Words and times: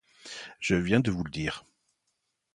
Je 0.59 0.73
viens 0.75 0.99
de 0.99 1.11
vous 1.11 1.23
le 1.23 1.29
dire. 1.29 1.63